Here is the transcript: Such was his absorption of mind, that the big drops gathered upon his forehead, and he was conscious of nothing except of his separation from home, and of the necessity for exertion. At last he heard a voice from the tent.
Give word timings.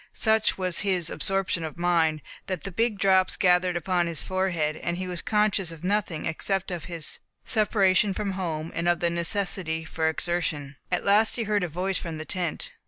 Such 0.17 0.57
was 0.57 0.79
his 0.79 1.11
absorption 1.11 1.63
of 1.63 1.77
mind, 1.77 2.23
that 2.47 2.63
the 2.63 2.71
big 2.71 2.97
drops 2.97 3.37
gathered 3.37 3.77
upon 3.77 4.07
his 4.07 4.19
forehead, 4.19 4.75
and 4.77 4.97
he 4.97 5.05
was 5.05 5.21
conscious 5.21 5.71
of 5.71 5.83
nothing 5.83 6.25
except 6.25 6.71
of 6.71 6.85
his 6.85 7.19
separation 7.45 8.11
from 8.15 8.31
home, 8.31 8.71
and 8.73 8.89
of 8.89 8.99
the 8.99 9.11
necessity 9.11 9.85
for 9.85 10.09
exertion. 10.09 10.75
At 10.91 11.05
last 11.05 11.35
he 11.35 11.43
heard 11.43 11.63
a 11.63 11.67
voice 11.69 11.99
from 11.99 12.17
the 12.17 12.25
tent. 12.25 12.71